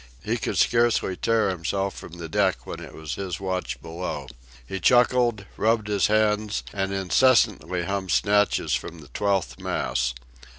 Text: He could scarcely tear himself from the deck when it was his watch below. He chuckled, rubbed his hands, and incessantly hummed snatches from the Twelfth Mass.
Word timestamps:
He 0.23 0.37
could 0.37 0.57
scarcely 0.57 1.15
tear 1.15 1.49
himself 1.51 1.95
from 1.95 2.13
the 2.13 2.27
deck 2.27 2.65
when 2.65 2.79
it 2.79 2.95
was 2.95 3.13
his 3.13 3.39
watch 3.39 3.79
below. 3.83 4.25
He 4.65 4.79
chuckled, 4.79 5.45
rubbed 5.57 5.89
his 5.89 6.07
hands, 6.07 6.63
and 6.73 6.91
incessantly 6.91 7.83
hummed 7.83 8.09
snatches 8.11 8.73
from 8.73 9.01
the 9.01 9.09
Twelfth 9.09 9.59
Mass. 9.59 10.15